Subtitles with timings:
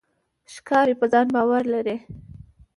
[0.53, 1.97] ښکاري په ځان باور لري.